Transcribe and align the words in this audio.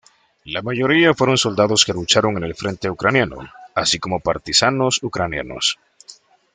La 0.45 0.63
mayoría 0.63 1.13
fueron 1.13 1.37
soldados 1.37 1.85
que 1.85 1.93
lucharon 1.93 2.35
en 2.37 2.43
el 2.45 2.55
frente 2.55 2.89
ucraniano, 2.89 3.37
así 3.75 3.99
como 3.99 4.19
partisanos 4.19 5.03
ucranianos. 5.03 5.77